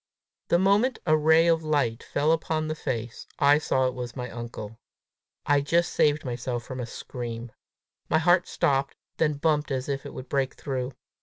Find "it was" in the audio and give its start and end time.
3.85-4.15